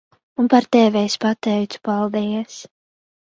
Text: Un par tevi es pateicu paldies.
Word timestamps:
Un 0.43 0.45
par 0.53 0.65
tevi 0.75 0.99
es 1.09 1.17
pateicu 1.25 1.83
paldies. 1.89 2.57